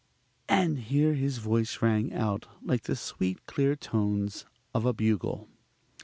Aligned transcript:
(and 0.49 0.79
here 0.79 1.13
his 1.13 1.37
voice 1.37 1.79
rang 1.83 2.11
out 2.11 2.47
like 2.63 2.85
the 2.85 2.95
sweet, 2.95 3.45
clear 3.45 3.75
tones 3.75 4.45
of 4.73 4.83
a 4.83 4.93
bugle). 4.93 5.47